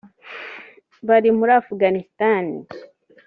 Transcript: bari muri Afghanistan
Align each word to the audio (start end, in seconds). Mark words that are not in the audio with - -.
bari 1.07 1.29
muri 1.37 1.51
Afghanistan 1.61 2.43